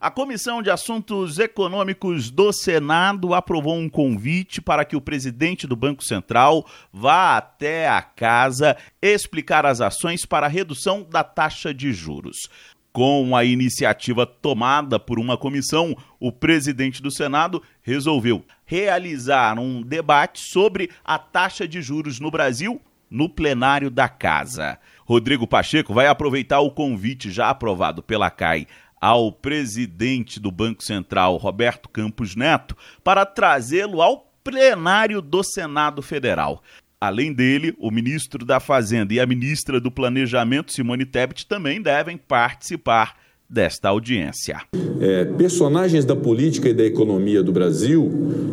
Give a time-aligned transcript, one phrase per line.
[0.00, 5.76] A Comissão de Assuntos Econômicos do Senado aprovou um convite para que o presidente do
[5.76, 11.92] Banco Central vá até a casa explicar as ações para a redução da taxa de
[11.92, 12.48] juros.
[12.90, 20.40] Com a iniciativa tomada por uma comissão, o presidente do Senado resolveu realizar um debate
[20.40, 22.80] sobre a taxa de juros no Brasil
[23.10, 24.78] no plenário da casa.
[25.04, 28.66] Rodrigo Pacheco vai aproveitar o convite já aprovado pela CAI
[29.00, 36.62] ao presidente do Banco Central, Roberto Campos Neto, para trazê-lo ao plenário do Senado Federal.
[37.00, 42.18] Além dele, o ministro da Fazenda e a ministra do Planejamento, Simone Tebet, também devem
[42.18, 43.16] participar
[43.48, 44.60] desta audiência.
[45.00, 48.04] É, personagens da política e da economia do Brasil,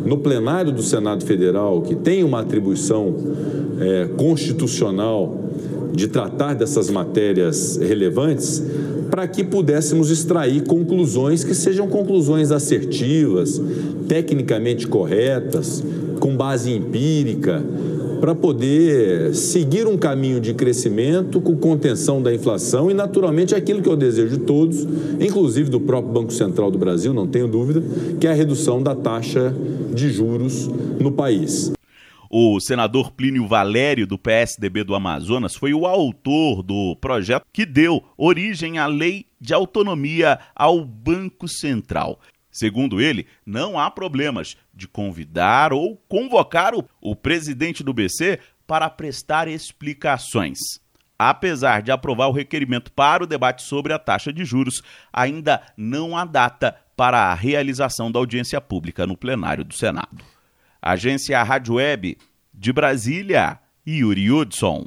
[0.04, 3.14] no plenário do Senado Federal, que tem uma atribuição
[3.78, 5.44] é, constitucional
[5.92, 8.62] de tratar dessas matérias relevantes,
[9.10, 13.60] para que pudéssemos extrair conclusões que sejam conclusões assertivas,
[14.06, 15.82] tecnicamente corretas,
[16.20, 17.62] com base empírica,
[18.20, 23.88] para poder seguir um caminho de crescimento com contenção da inflação e, naturalmente, aquilo que
[23.88, 24.86] eu desejo de todos,
[25.20, 27.82] inclusive do próprio Banco Central do Brasil, não tenho dúvida,
[28.18, 29.54] que é a redução da taxa
[29.94, 31.77] de juros no país.
[32.30, 38.04] O senador Plínio Valério, do PSDB do Amazonas, foi o autor do projeto que deu
[38.16, 42.20] origem à Lei de Autonomia ao Banco Central.
[42.50, 48.90] Segundo ele, não há problemas de convidar ou convocar o, o presidente do BC para
[48.90, 50.58] prestar explicações.
[51.18, 56.16] Apesar de aprovar o requerimento para o debate sobre a taxa de juros, ainda não
[56.16, 60.37] há data para a realização da audiência pública no plenário do Senado.
[60.80, 62.16] Agência Rádio Web
[62.54, 64.86] de Brasília, Yuri Hudson.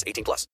[0.05, 0.47] 18 plus.